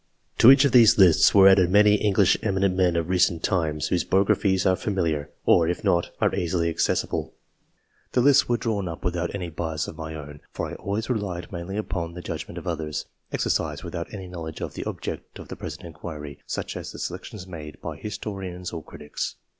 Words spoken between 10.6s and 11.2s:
I always